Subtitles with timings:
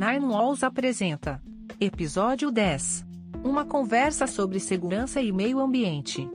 [0.00, 1.42] Nine Walls apresenta
[1.78, 3.04] Episódio 10
[3.44, 6.26] Uma conversa sobre segurança e meio ambiente.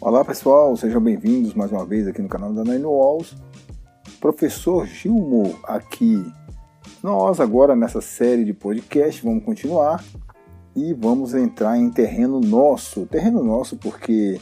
[0.00, 3.36] Olá pessoal, sejam bem-vindos mais uma vez aqui no canal da Nine Walls.
[4.22, 6.24] Professor Gilmo aqui.
[7.02, 10.02] Nós agora nessa série de podcast vamos continuar
[10.74, 13.06] e vamos entrar em terreno nosso.
[13.06, 14.40] Terreno nosso porque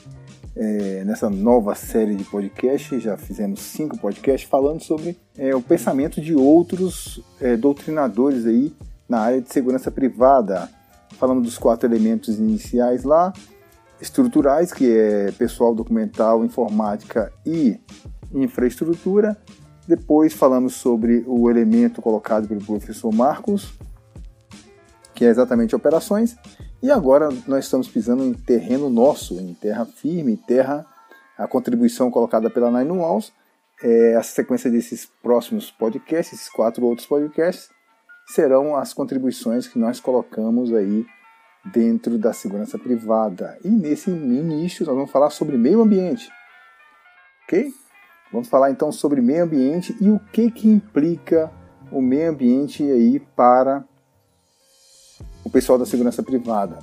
[0.56, 6.20] é, nessa nova série de podcast já fizemos cinco podcasts falando sobre é, o pensamento
[6.20, 8.74] de outros é, doutrinadores aí
[9.08, 10.68] na área de segurança privada.
[11.12, 13.32] Falamos dos quatro elementos iniciais lá,
[14.00, 17.78] estruturais, que é pessoal documental, informática e
[18.34, 19.36] infraestrutura.
[19.86, 23.72] Depois falamos sobre o elemento colocado pelo professor Marcos,
[25.18, 26.36] que é exatamente operações.
[26.80, 30.86] E agora nós estamos pisando em terreno nosso, em terra firme, terra,
[31.36, 33.32] a contribuição colocada pela Nine Walls.
[33.82, 37.68] É, a sequência desses próximos podcasts, esses quatro outros podcasts,
[38.28, 41.04] serão as contribuições que nós colocamos aí
[41.64, 43.58] dentro da segurança privada.
[43.64, 46.30] E nesse início nós vamos falar sobre meio ambiente.
[47.42, 47.72] Ok?
[48.32, 51.50] Vamos falar então sobre meio ambiente e o que, que implica
[51.90, 53.84] o meio ambiente aí para
[55.48, 56.78] o pessoal da segurança privada.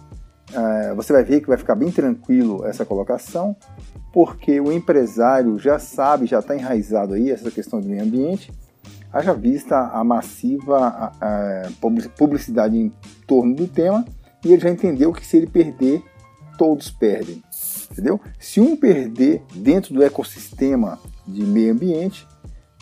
[0.53, 3.55] É, você vai ver que vai ficar bem tranquilo essa colocação,
[4.11, 8.52] porque o empresário já sabe, já está enraizado aí essa questão do meio ambiente,
[9.13, 11.11] haja vista a massiva
[12.17, 12.91] publicidade em
[13.27, 14.05] torno do tema,
[14.44, 16.03] e ele já entendeu que se ele perder,
[16.57, 17.44] todos perdem.
[17.91, 18.19] Entendeu?
[18.39, 22.27] Se um perder dentro do ecossistema de meio ambiente,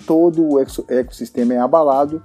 [0.05, 2.21] todo o ecossistema é abalado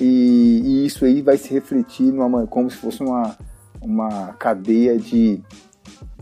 [0.00, 3.36] e, e, isso aí vai se refletir numa, como se fosse uma,
[3.80, 5.42] uma cadeia de,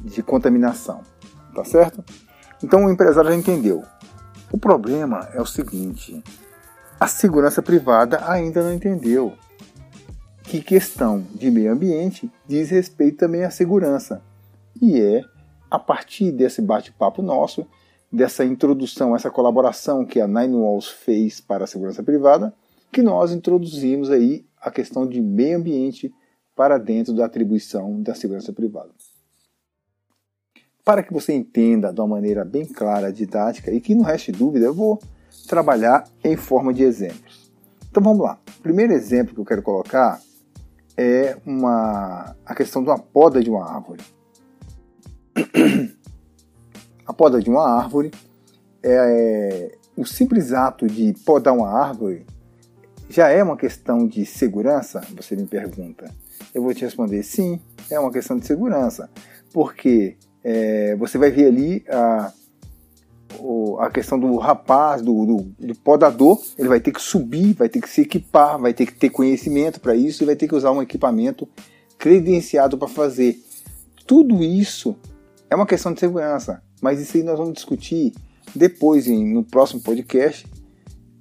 [0.00, 1.02] de contaminação,
[1.54, 2.02] tá certo?
[2.62, 3.82] Então o empresário já entendeu.
[4.50, 6.22] O problema é o seguinte:
[6.98, 9.34] a segurança privada ainda não entendeu
[10.42, 14.22] que questão de meio ambiente diz respeito também à segurança.
[14.80, 15.22] E é
[15.70, 17.66] a partir desse bate-papo nosso,
[18.10, 22.54] dessa introdução, essa colaboração que a Nine Walls fez para a segurança privada,
[22.96, 26.10] que nós introduzimos aí a questão de meio ambiente
[26.54, 28.88] para dentro da atribuição da segurança privada.
[30.82, 34.64] Para que você entenda de uma maneira bem clara, didática e que não reste dúvida,
[34.64, 34.98] eu vou
[35.46, 37.52] trabalhar em forma de exemplos.
[37.90, 38.40] Então vamos lá.
[38.60, 40.18] O primeiro exemplo que eu quero colocar
[40.96, 44.02] é uma, a questão de uma poda de uma árvore.
[47.06, 48.10] A poda de uma árvore
[48.82, 52.26] é, é o simples ato de podar uma árvore
[53.08, 55.00] já é uma questão de segurança?
[55.16, 56.10] Você me pergunta.
[56.54, 59.10] Eu vou te responder sim, é uma questão de segurança,
[59.52, 62.32] porque é, você vai ver ali a,
[63.80, 67.80] a questão do rapaz, do, do, do, podador, ele vai ter que subir, vai ter
[67.80, 70.72] que se equipar, vai ter que ter conhecimento para isso e vai ter que usar
[70.72, 71.48] um equipamento
[71.98, 73.38] credenciado para fazer.
[74.06, 74.96] Tudo isso
[75.50, 78.12] é uma questão de segurança, mas isso aí nós vamos discutir
[78.54, 80.46] depois em, no próximo podcast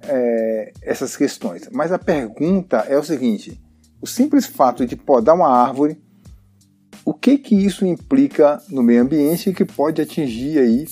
[0.02, 1.68] é, essas questões.
[1.72, 3.60] Mas a pergunta é o seguinte:
[4.00, 6.00] o simples fato de podar uma árvore,
[7.04, 10.86] o que que isso implica no meio ambiente que pode atingir aí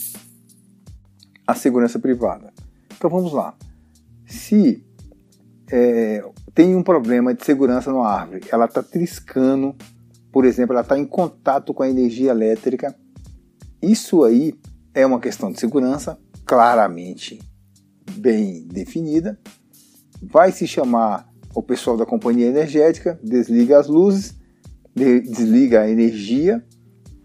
[1.46, 2.52] a segurança privada?
[2.96, 3.54] Então vamos lá.
[4.26, 4.84] Se
[5.70, 9.74] é, tem um problema de segurança numa árvore, ela está triscando,
[10.32, 12.94] por exemplo, ela está em contato com a energia elétrica,
[13.82, 14.54] isso aí
[14.94, 17.40] é uma questão de segurança, claramente
[18.12, 19.38] bem definida.
[20.22, 24.34] Vai se chamar o pessoal da companhia energética, desliga as luzes,
[24.94, 26.64] desliga a energia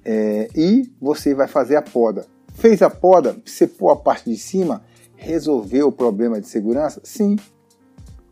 [0.03, 2.25] é, e você vai fazer a poda.
[2.53, 3.37] Fez a poda,
[3.77, 4.83] pôr a parte de cima,
[5.15, 6.99] resolveu o problema de segurança?
[7.03, 7.37] Sim,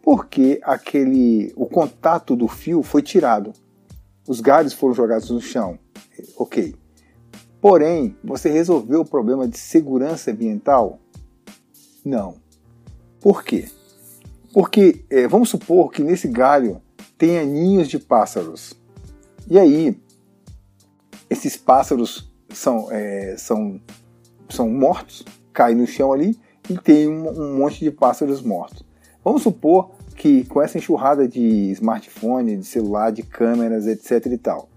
[0.01, 3.53] porque aquele, o contato do fio foi tirado.
[4.27, 5.77] Os galhos foram jogados no chão.
[6.37, 6.75] Ok.
[7.61, 10.99] Porém, você resolveu o problema de segurança ambiental?
[12.07, 12.35] Não.
[13.19, 13.67] Por quê?
[14.53, 16.81] Porque é, vamos supor que nesse galho
[17.17, 18.73] tenha ninhos de pássaros.
[19.49, 19.99] E aí,
[21.29, 23.81] esses pássaros são, é, são,
[24.47, 26.39] são mortos, caem no chão ali
[26.69, 28.85] e tem um, um monte de pássaros mortos.
[29.21, 34.69] Vamos supor que com essa enxurrada de smartphone, de celular, de câmeras, etc e tal,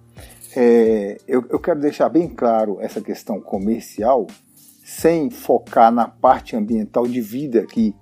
[0.56, 4.26] é, eu, eu, quero deixar bem claro essa questão comercial,
[4.90, 7.94] sem focar na parte ambiental de vida que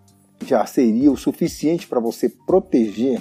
[0.46, 3.20] já seria o suficiente para você proteger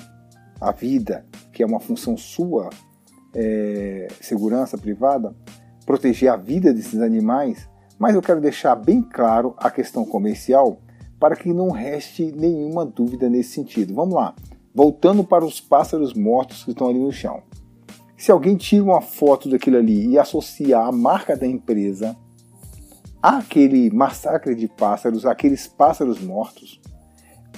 [0.60, 2.70] a vida, que é uma função sua,
[3.36, 5.36] é, segurança privada,
[5.86, 7.70] proteger a vida desses animais,
[8.00, 10.80] mas eu quero deixar bem claro a questão comercial
[11.20, 13.94] para que não reste nenhuma dúvida nesse sentido.
[13.94, 14.34] Vamos lá.
[14.74, 17.44] Voltando para os pássaros mortos que estão ali no chão.
[18.16, 22.16] Se alguém tira uma foto daquilo ali e associa a marca da empresa
[23.22, 26.80] àquele massacre de pássaros, aqueles pássaros mortos,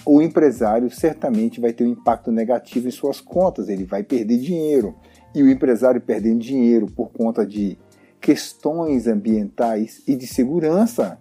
[0.06, 4.96] o empresário certamente vai ter um impacto negativo em suas contas, ele vai perder dinheiro.
[5.36, 7.78] E o empresário perdendo dinheiro por conta de
[8.20, 11.20] questões ambientais e de segurança,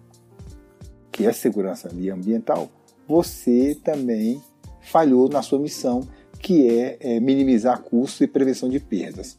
[1.11, 2.69] que é segurança ambiental,
[3.07, 4.41] você também
[4.81, 6.07] falhou na sua missão,
[6.39, 9.37] que é, é minimizar custos e prevenção de perdas.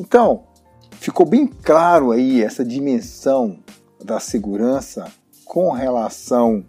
[0.00, 0.44] Então,
[0.92, 3.58] ficou bem claro aí essa dimensão
[4.02, 5.10] da segurança
[5.44, 6.64] com relação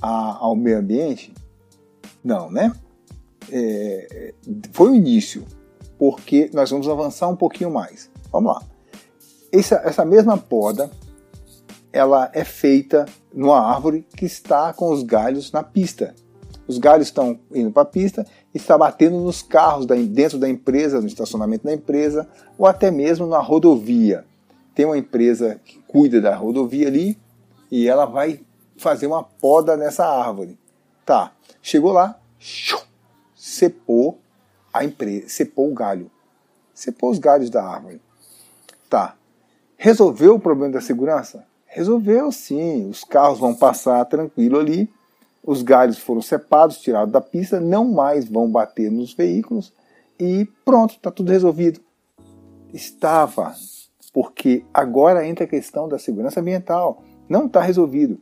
[0.00, 1.32] a, ao meio ambiente?
[2.22, 2.72] Não, né?
[3.50, 4.34] É,
[4.72, 5.44] foi o início,
[5.98, 8.10] porque nós vamos avançar um pouquinho mais.
[8.30, 8.62] Vamos lá.
[9.52, 10.90] Essa, essa mesma poda,
[11.92, 13.04] ela é feita
[13.34, 16.14] numa árvore que está com os galhos na pista.
[16.66, 18.24] Os galhos estão indo para a pista
[18.54, 22.90] e está batendo nos carros da, dentro da empresa, no estacionamento da empresa, ou até
[22.90, 24.24] mesmo na rodovia.
[24.74, 27.18] Tem uma empresa que cuida da rodovia ali
[27.70, 28.40] e ela vai
[28.76, 30.58] fazer uma poda nessa árvore.
[31.04, 32.18] Tá, chegou lá,
[33.34, 34.18] cepou
[34.72, 36.10] a empresa, cepou o galho.
[36.74, 38.00] Cepou os galhos da árvore.
[38.88, 39.16] Tá,
[39.84, 41.44] Resolveu o problema da segurança?
[41.66, 42.88] Resolveu sim.
[42.88, 44.88] Os carros vão passar tranquilo ali.
[45.42, 49.72] Os galhos foram cepados, tirados da pista, não mais vão bater nos veículos
[50.20, 51.80] e pronto, está tudo resolvido.
[52.72, 53.52] Estava,
[54.12, 57.02] porque agora entra a questão da segurança ambiental.
[57.28, 58.18] Não está resolvido.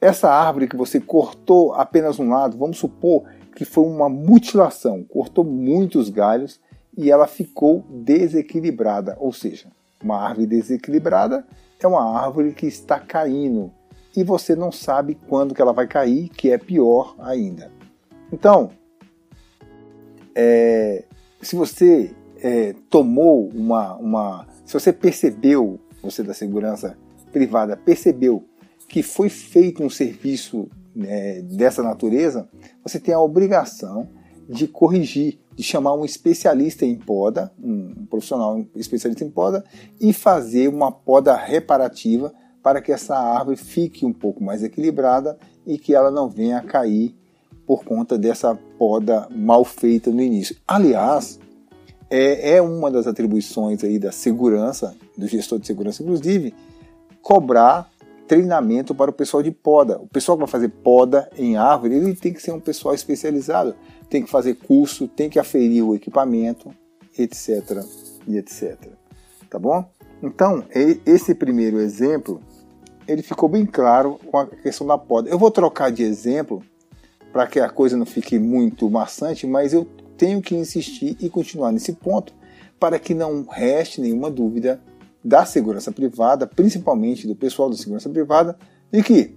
[0.00, 3.24] Essa árvore que você cortou apenas um lado, vamos supor
[3.54, 6.60] que foi uma mutilação, cortou muitos galhos
[6.96, 9.68] e ela ficou desequilibrada, ou seja,
[10.02, 11.46] uma árvore desequilibrada
[11.80, 13.70] é uma árvore que está caindo
[14.16, 17.70] e você não sabe quando que ela vai cair, que é pior ainda.
[18.32, 18.70] Então,
[20.34, 21.04] é,
[21.40, 26.98] se você é, tomou uma, uma, se você percebeu, você da segurança
[27.32, 28.44] privada percebeu
[28.88, 32.48] que foi feito um serviço né, dessa natureza,
[32.82, 34.08] você tem a obrigação
[34.48, 39.64] de corrigir, de chamar um especialista em poda, um profissional especialista em poda,
[40.00, 42.32] e fazer uma poda reparativa
[42.62, 46.62] para que essa árvore fique um pouco mais equilibrada e que ela não venha a
[46.62, 47.14] cair
[47.66, 50.56] por conta dessa poda mal feita no início.
[50.66, 51.38] Aliás,
[52.10, 56.54] é, é uma das atribuições aí da segurança, do gestor de segurança, inclusive,
[57.20, 57.90] cobrar
[58.26, 59.98] treinamento para o pessoal de poda.
[59.98, 63.74] O pessoal que vai fazer poda em árvore, ele tem que ser um pessoal especializado,
[64.08, 66.70] tem que fazer curso, tem que aferir o equipamento,
[67.18, 67.84] etc.
[68.26, 68.76] e etc.
[69.48, 69.84] Tá bom?
[70.22, 70.64] Então,
[71.04, 72.40] esse primeiro exemplo,
[73.06, 75.28] ele ficou bem claro com a questão da poda.
[75.28, 76.62] Eu vou trocar de exemplo
[77.32, 79.86] para que a coisa não fique muito maçante, mas eu
[80.16, 82.32] tenho que insistir e continuar nesse ponto
[82.78, 84.80] para que não reste nenhuma dúvida
[85.24, 88.56] da segurança privada, principalmente do pessoal da segurança privada,
[88.92, 89.34] de que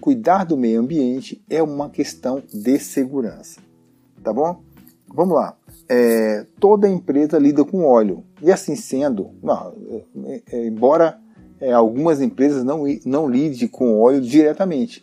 [0.00, 3.60] cuidar do meio ambiente é uma questão de segurança.
[4.22, 4.62] Tá bom?
[5.08, 5.56] Vamos lá.
[5.88, 8.24] É, toda empresa lida com óleo.
[8.40, 9.74] E assim sendo, não,
[10.24, 11.18] é, é, embora
[11.60, 15.02] é, algumas empresas não, não lidem com óleo diretamente,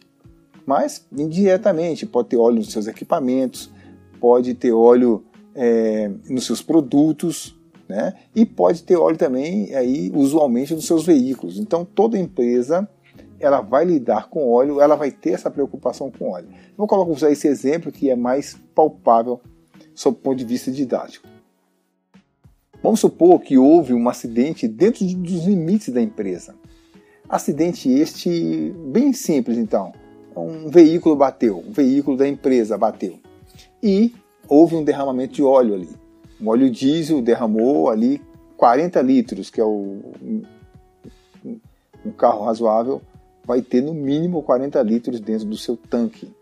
[0.65, 3.71] mas indiretamente pode ter óleo nos seus equipamentos,
[4.19, 5.23] pode ter óleo
[5.55, 7.55] é, nos seus produtos,
[7.87, 8.13] né?
[8.35, 11.57] E pode ter óleo também aí usualmente nos seus veículos.
[11.57, 12.87] Então toda empresa
[13.39, 16.49] ela vai lidar com óleo, ela vai ter essa preocupação com óleo.
[16.77, 19.39] Vou colocar esse exemplo que é mais palpável
[19.95, 21.27] sob o ponto de vista didático.
[22.81, 26.55] Vamos supor que houve um acidente dentro dos limites da empresa.
[27.27, 29.91] Acidente este bem simples, então.
[30.35, 33.19] Um veículo bateu, um veículo da empresa bateu.
[33.81, 34.13] E
[34.47, 35.89] houve um derramamento de óleo ali.
[36.41, 38.21] Um óleo diesel derramou ali
[38.57, 40.01] 40 litros, que é o,
[42.05, 43.01] um carro razoável,
[43.45, 46.33] vai ter no mínimo 40 litros dentro do seu tanque.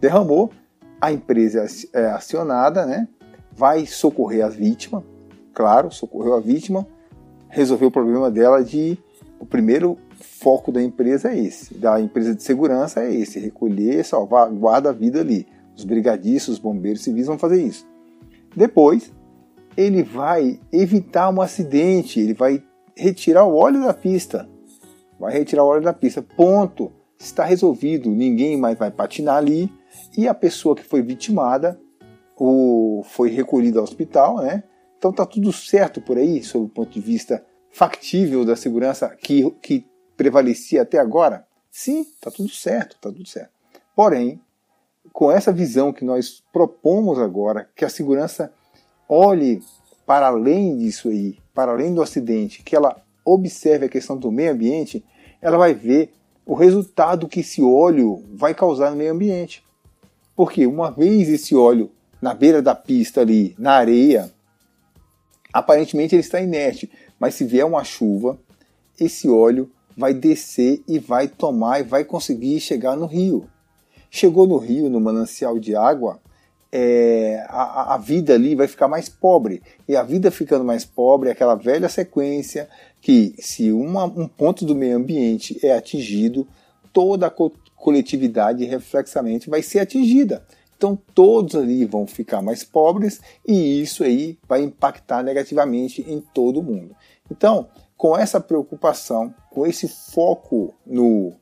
[0.00, 0.50] Derramou,
[1.00, 3.08] a empresa é acionada, né?
[3.56, 5.02] vai socorrer a vítima,
[5.54, 6.86] claro, socorreu a vítima,
[7.48, 8.98] resolveu o problema dela de.
[9.38, 14.48] O primeiro foco da empresa é esse, da empresa de segurança é esse, recolher, salvar,
[14.48, 15.46] guarda a vida ali.
[15.76, 17.86] Os brigadistas, os bombeiros civis vão fazer isso.
[18.56, 19.12] Depois,
[19.76, 22.62] ele vai evitar um acidente, ele vai
[22.96, 24.48] retirar o óleo da pista.
[25.20, 26.22] Vai retirar o óleo da pista.
[26.22, 26.90] Ponto.
[27.18, 28.10] Está resolvido.
[28.10, 29.70] Ninguém mais vai patinar ali.
[30.16, 31.78] E a pessoa que foi vitimada
[32.36, 34.62] o, foi recolhida ao hospital, né?
[34.98, 39.50] Então tá tudo certo por aí, sob o ponto de vista factível da segurança que,
[39.62, 41.46] que prevalecia até agora?
[41.70, 43.50] Sim, está tudo certo, está tudo certo.
[43.94, 44.40] Porém,
[45.16, 48.52] com essa visão que nós propomos agora, que a segurança
[49.08, 49.62] olhe
[50.04, 54.52] para além disso aí, para além do acidente, que ela observe a questão do meio
[54.52, 55.02] ambiente,
[55.40, 56.12] ela vai ver
[56.44, 59.64] o resultado que esse óleo vai causar no meio ambiente.
[60.36, 64.30] Porque uma vez esse óleo na beira da pista ali, na areia,
[65.50, 68.38] aparentemente ele está inerte, mas se vier uma chuva,
[69.00, 73.48] esse óleo vai descer e vai tomar e vai conseguir chegar no rio.
[74.16, 76.18] Chegou no rio, no manancial de água,
[76.72, 79.62] é, a, a, vida ali vai ficar mais pobre.
[79.86, 82.66] E a vida ficando mais pobre é aquela velha sequência
[82.98, 86.48] que, se uma, um ponto do meio ambiente é atingido,
[86.94, 90.46] toda a co coletividade reflexamente vai ser atingida.
[90.78, 96.62] Então todos ali vão ficar mais pobres e isso aí vai impactar negativamente em todo
[96.62, 96.96] mundo.
[97.30, 97.68] Então,
[97.98, 101.34] com essa preocupação, com esse foco no,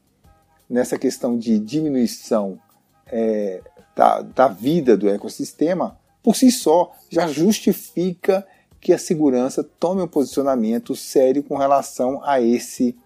[0.68, 2.58] nessa questão de diminuição
[3.16, 3.60] é,
[3.94, 8.44] da, da vida do ecossistema, por si só já justifica
[8.80, 12.96] que a segurança tome um posicionamento sério com relação a esse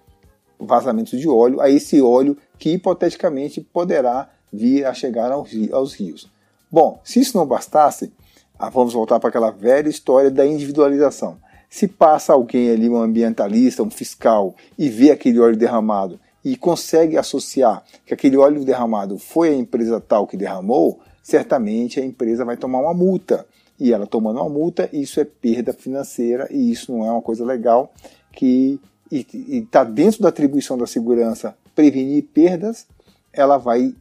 [0.59, 6.29] vazamento de óleo, a esse óleo que hipoteticamente poderá vir a chegar aos rios.
[6.71, 8.11] Bom, se isso não bastasse,
[8.59, 11.37] ah, vamos voltar para aquela velha história da individualização.
[11.69, 17.19] Se passa alguém ali, um ambientalista, um fiscal, e vê aquele óleo derramado e consegue
[17.19, 22.57] associar que aquele óleo derramado foi a empresa tal que derramou, certamente a empresa vai
[22.57, 23.47] tomar uma multa.
[23.79, 27.45] E ela tomando uma multa, isso é perda financeira e isso não é uma coisa
[27.45, 27.93] legal
[28.33, 28.81] que
[29.13, 32.87] está dentro da atribuição da segurança prevenir perdas,
[33.31, 33.95] ela vai,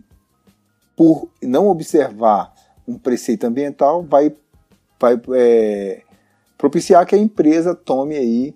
[0.96, 2.54] por não observar
[2.88, 4.34] um preceito ambiental, vai,
[4.98, 6.02] vai é,
[6.58, 8.56] propiciar que a empresa tome aí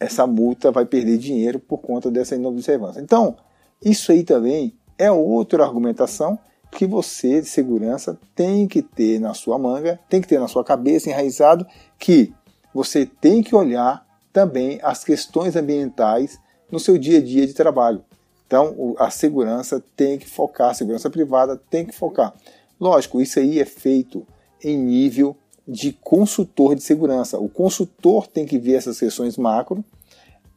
[0.00, 3.00] essa multa, vai perder dinheiro por conta dessa inobservância.
[3.00, 3.36] Então,
[3.84, 6.38] isso aí também é outra argumentação
[6.70, 10.62] que você de segurança tem que ter na sua manga, tem que ter na sua
[10.64, 11.66] cabeça enraizado
[11.98, 12.32] que
[12.74, 16.38] você tem que olhar também as questões ambientais
[16.70, 18.04] no seu dia a dia de trabalho.
[18.46, 22.34] Então, a segurança tem que focar, a segurança privada tem que focar.
[22.80, 24.26] Lógico, isso aí é feito
[24.62, 25.36] em nível
[25.68, 27.38] de consultor de segurança.
[27.38, 29.84] O consultor tem que ver essas questões macro,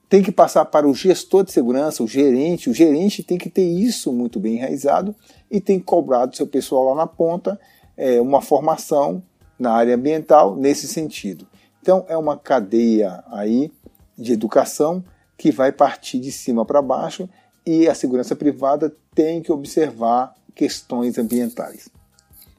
[0.07, 2.69] tem que passar para o gestor de segurança, o gerente.
[2.69, 5.13] O gerente tem que ter isso muito bem enraizado
[5.49, 7.59] e tem que cobrar do seu pessoal lá na ponta
[7.97, 9.21] é, uma formação
[9.59, 11.45] na área ambiental nesse sentido.
[11.81, 13.71] Então é uma cadeia aí
[14.17, 15.03] de educação
[15.37, 17.27] que vai partir de cima para baixo
[17.65, 21.89] e a segurança privada tem que observar questões ambientais.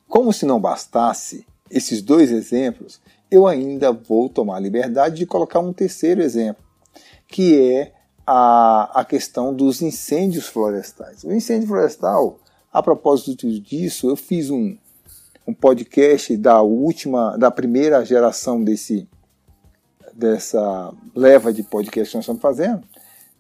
[0.09, 3.01] Como se não bastasse esses dois exemplos,
[3.31, 6.63] eu ainda vou tomar liberdade de colocar um terceiro exemplo,
[7.27, 7.93] que é
[8.27, 11.25] a, a questão dos incêndios florestais.
[11.25, 12.39] O incêndio florestal,
[12.73, 14.77] a propósito disso, eu fiz um,
[15.47, 19.09] um podcast da última, da primeira geração desse
[20.15, 22.83] dessa leva de podcast que nós estamos fazendo.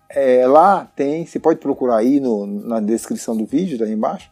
[0.08, 4.30] É, lá tem, você pode procurar aí no, na descrição do vídeo, daí embaixo,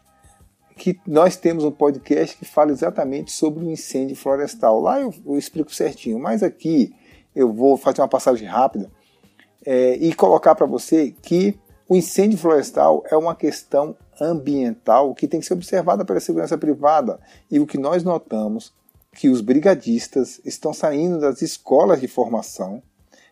[0.81, 4.81] que nós temos um podcast que fala exatamente sobre o incêndio florestal.
[4.81, 6.91] Lá eu, eu explico certinho, mas aqui
[7.35, 8.89] eu vou fazer uma passagem rápida
[9.63, 11.55] é, e colocar para você que
[11.87, 17.19] o incêndio florestal é uma questão ambiental que tem que ser observada pela segurança privada.
[17.51, 18.73] E o que nós notamos
[19.13, 22.81] que os brigadistas estão saindo das escolas de formação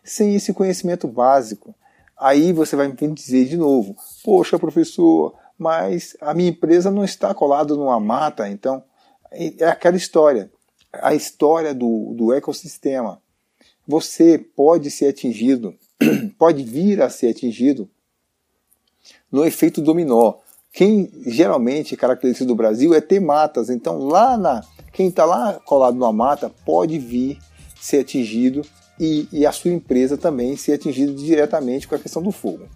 [0.04, 1.74] sem esse conhecimento básico.
[2.16, 7.34] Aí você vai me dizer de novo: Poxa, professor, mas a minha empresa não está
[7.34, 8.82] colada numa mata, então
[9.30, 10.50] é aquela história,
[10.90, 13.20] a história do, do ecossistema.
[13.86, 15.74] Você pode ser atingido,
[16.38, 17.90] pode vir a ser atingido
[19.30, 20.36] no efeito dominó.
[20.72, 24.64] Quem geralmente caracteriza do Brasil é ter matas, então lá na
[24.94, 27.38] quem está lá colado numa mata pode vir
[27.78, 28.62] ser atingido
[28.98, 32.66] e, e, a sua empresa também ser atingida diretamente com a questão do fogo.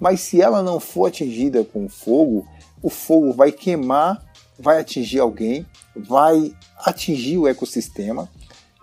[0.00, 2.46] Mas se ela não for atingida com fogo,
[2.82, 4.22] o fogo vai queimar,
[4.58, 8.28] vai atingir alguém, vai atingir o ecossistema.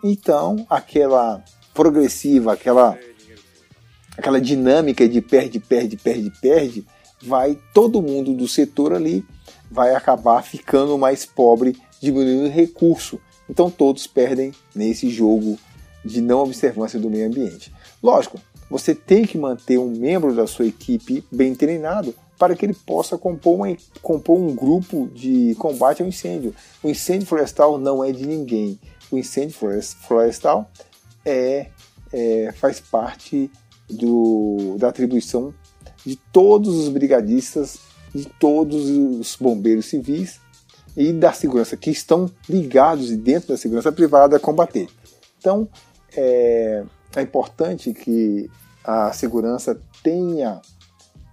[0.03, 2.97] Então, aquela progressiva, aquela
[4.17, 6.85] aquela dinâmica de perde, perde, perde, perde,
[7.21, 9.25] vai todo mundo do setor ali
[9.69, 13.19] vai acabar ficando mais pobre diminuindo o recurso.
[13.49, 15.57] Então todos perdem nesse jogo
[16.03, 17.73] de não observância do meio ambiente.
[18.01, 18.39] Lógico,
[18.69, 23.17] você tem que manter um membro da sua equipe bem treinado para que ele possa
[23.17, 26.55] compor, uma, compor um grupo de combate ao incêndio.
[26.81, 28.79] O incêndio florestal não é de ninguém.
[29.11, 29.57] O incêndio
[30.07, 30.71] florestal
[31.25, 31.67] é,
[32.13, 33.51] é faz parte
[33.89, 35.53] do, da atribuição
[36.05, 37.79] de todos os brigadistas,
[38.13, 40.39] de todos os bombeiros civis
[40.95, 44.87] e da segurança que estão ligados e dentro da segurança privada a combater.
[45.37, 45.67] Então,
[46.15, 46.83] é,
[47.15, 48.49] é importante que
[48.83, 50.61] a segurança tenha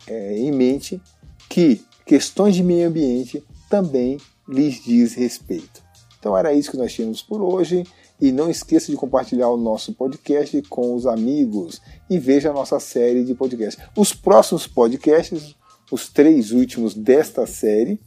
[0.06, 1.00] é, em mente
[1.48, 4.18] que questões de meio ambiente também
[4.48, 5.82] lhes diz respeito.
[6.18, 7.84] Então era isso que nós tínhamos por hoje.
[8.18, 12.80] E não esqueça de compartilhar o nosso podcast com os amigos e veja a nossa
[12.80, 13.84] série de podcasts.
[13.94, 15.54] Os próximos podcasts,
[15.92, 18.00] os três últimos desta série,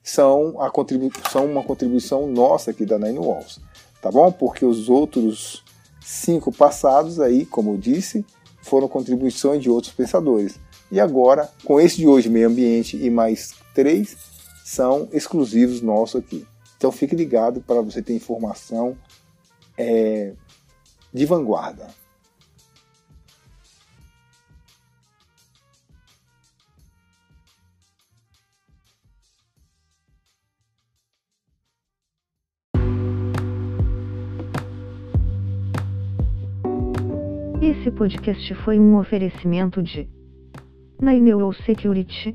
[0.00, 3.60] são, a contribu são uma contribuição nossa aqui da Nine Walls,
[4.00, 4.30] tá bom?
[4.30, 5.64] Porque os outros
[6.08, 8.24] cinco passados aí, como eu disse,
[8.62, 10.58] foram contribuições de outros pensadores.
[10.90, 14.16] E agora, com esse de hoje, meio ambiente e mais três,
[14.64, 16.46] são exclusivos nossos aqui.
[16.78, 18.96] Então fique ligado para você ter informação
[19.76, 20.32] é,
[21.12, 21.88] de vanguarda.
[37.88, 40.06] Esse podcast foi um oferecimento de
[41.00, 42.34] Naineo Security.